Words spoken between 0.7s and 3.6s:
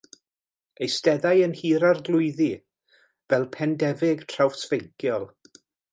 Eisteddai yn Nhŷ'r Arglwyddi fel